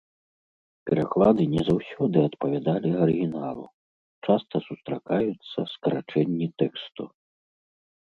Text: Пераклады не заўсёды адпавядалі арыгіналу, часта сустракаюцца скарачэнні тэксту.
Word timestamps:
Пераклады 0.89 1.43
не 1.55 1.61
заўсёды 1.67 2.17
адпавядалі 2.31 2.91
арыгіналу, 3.05 3.65
часта 4.29 4.55
сустракаюцца 4.71 5.59
скарачэнні 5.77 6.47
тэксту. 6.65 7.03